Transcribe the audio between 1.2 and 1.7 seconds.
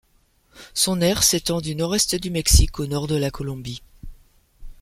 s'étend